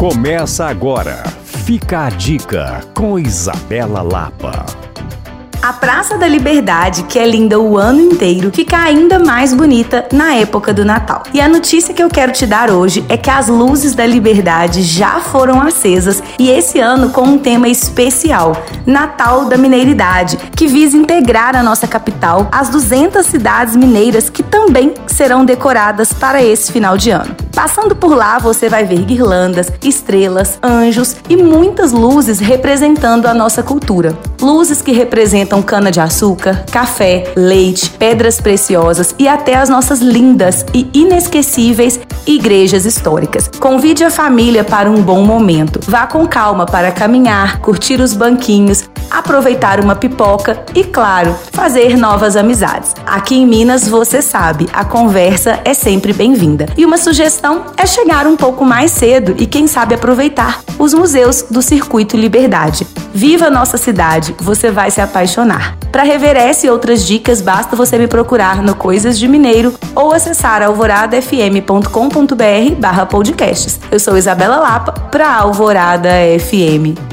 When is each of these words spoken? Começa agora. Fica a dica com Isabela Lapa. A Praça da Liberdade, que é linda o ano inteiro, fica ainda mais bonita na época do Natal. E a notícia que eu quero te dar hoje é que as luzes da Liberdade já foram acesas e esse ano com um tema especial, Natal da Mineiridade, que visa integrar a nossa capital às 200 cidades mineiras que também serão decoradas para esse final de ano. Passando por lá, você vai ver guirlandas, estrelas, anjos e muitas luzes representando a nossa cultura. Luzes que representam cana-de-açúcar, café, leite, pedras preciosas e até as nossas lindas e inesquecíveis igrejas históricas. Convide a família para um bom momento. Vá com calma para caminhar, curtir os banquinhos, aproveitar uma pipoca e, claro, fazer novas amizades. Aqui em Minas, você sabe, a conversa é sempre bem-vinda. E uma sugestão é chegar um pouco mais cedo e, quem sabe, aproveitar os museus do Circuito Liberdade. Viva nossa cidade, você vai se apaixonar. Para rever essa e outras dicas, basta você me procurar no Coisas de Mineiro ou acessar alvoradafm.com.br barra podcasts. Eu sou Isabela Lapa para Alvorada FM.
Começa 0.00 0.64
agora. 0.64 1.22
Fica 1.44 2.06
a 2.06 2.08
dica 2.08 2.80
com 2.94 3.18
Isabela 3.18 4.00
Lapa. 4.00 4.64
A 5.60 5.74
Praça 5.74 6.16
da 6.16 6.26
Liberdade, 6.26 7.02
que 7.02 7.18
é 7.18 7.26
linda 7.26 7.60
o 7.60 7.76
ano 7.76 8.00
inteiro, 8.00 8.50
fica 8.50 8.78
ainda 8.78 9.18
mais 9.18 9.52
bonita 9.52 10.08
na 10.10 10.32
época 10.36 10.72
do 10.72 10.86
Natal. 10.86 11.24
E 11.34 11.38
a 11.38 11.46
notícia 11.46 11.92
que 11.92 12.02
eu 12.02 12.08
quero 12.08 12.32
te 12.32 12.46
dar 12.46 12.70
hoje 12.70 13.04
é 13.10 13.18
que 13.18 13.28
as 13.28 13.48
luzes 13.48 13.94
da 13.94 14.06
Liberdade 14.06 14.80
já 14.80 15.20
foram 15.20 15.60
acesas 15.60 16.22
e 16.38 16.48
esse 16.48 16.80
ano 16.80 17.10
com 17.10 17.20
um 17.20 17.38
tema 17.38 17.68
especial, 17.68 18.56
Natal 18.86 19.50
da 19.50 19.58
Mineiridade, 19.58 20.38
que 20.56 20.66
visa 20.66 20.96
integrar 20.96 21.54
a 21.54 21.62
nossa 21.62 21.86
capital 21.86 22.48
às 22.50 22.70
200 22.70 23.26
cidades 23.26 23.76
mineiras 23.76 24.30
que 24.30 24.42
também 24.42 24.94
serão 25.06 25.44
decoradas 25.44 26.10
para 26.10 26.42
esse 26.42 26.72
final 26.72 26.96
de 26.96 27.10
ano. 27.10 27.36
Passando 27.60 27.94
por 27.94 28.14
lá, 28.16 28.38
você 28.38 28.70
vai 28.70 28.84
ver 28.84 29.04
guirlandas, 29.04 29.70
estrelas, 29.82 30.58
anjos 30.62 31.16
e 31.28 31.36
muitas 31.36 31.92
luzes 31.92 32.38
representando 32.38 33.26
a 33.26 33.34
nossa 33.34 33.62
cultura. 33.62 34.16
Luzes 34.40 34.80
que 34.80 34.92
representam 34.92 35.60
cana-de-açúcar, 35.60 36.64
café, 36.72 37.34
leite, 37.36 37.90
pedras 37.90 38.40
preciosas 38.40 39.14
e 39.18 39.28
até 39.28 39.56
as 39.56 39.68
nossas 39.68 40.00
lindas 40.00 40.64
e 40.72 40.88
inesquecíveis 40.94 42.00
igrejas 42.26 42.86
históricas. 42.86 43.48
Convide 43.48 44.04
a 44.04 44.10
família 44.10 44.64
para 44.64 44.90
um 44.90 45.02
bom 45.02 45.22
momento. 45.22 45.80
Vá 45.86 46.06
com 46.06 46.26
calma 46.26 46.64
para 46.64 46.90
caminhar, 46.90 47.60
curtir 47.60 48.00
os 48.00 48.14
banquinhos, 48.14 48.88
aproveitar 49.10 49.80
uma 49.80 49.96
pipoca 49.96 50.64
e, 50.74 50.84
claro, 50.84 51.34
fazer 51.52 51.96
novas 51.96 52.36
amizades. 52.36 52.94
Aqui 53.06 53.36
em 53.36 53.46
Minas, 53.46 53.88
você 53.88 54.22
sabe, 54.22 54.68
a 54.72 54.84
conversa 54.84 55.60
é 55.64 55.74
sempre 55.74 56.12
bem-vinda. 56.12 56.66
E 56.76 56.84
uma 56.84 56.96
sugestão 56.96 57.66
é 57.76 57.86
chegar 57.86 58.26
um 58.26 58.36
pouco 58.36 58.64
mais 58.64 58.92
cedo 58.92 59.34
e, 59.38 59.46
quem 59.46 59.66
sabe, 59.66 59.94
aproveitar 59.94 60.60
os 60.78 60.94
museus 60.94 61.44
do 61.50 61.60
Circuito 61.60 62.16
Liberdade. 62.16 62.86
Viva 63.12 63.50
nossa 63.50 63.76
cidade, 63.76 64.34
você 64.38 64.70
vai 64.70 64.90
se 64.90 65.00
apaixonar. 65.00 65.76
Para 65.90 66.04
rever 66.04 66.36
essa 66.36 66.66
e 66.66 66.70
outras 66.70 67.04
dicas, 67.04 67.42
basta 67.42 67.74
você 67.74 67.98
me 67.98 68.06
procurar 68.06 68.62
no 68.62 68.76
Coisas 68.76 69.18
de 69.18 69.26
Mineiro 69.26 69.74
ou 69.94 70.12
acessar 70.12 70.62
alvoradafm.com.br 70.62 72.74
barra 72.78 73.06
podcasts. 73.06 73.80
Eu 73.90 73.98
sou 73.98 74.16
Isabela 74.16 74.56
Lapa 74.56 74.92
para 74.92 75.34
Alvorada 75.34 76.10
FM. 76.38 77.09